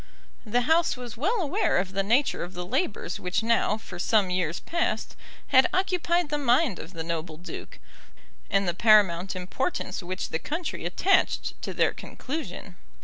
[0.47, 4.31] The House was well aware of the nature of the labours which now for some
[4.31, 5.15] years past
[5.49, 7.77] had occupied the mind of the noble duke;
[8.49, 12.77] and the paramount importance which the country attached to their conclusion.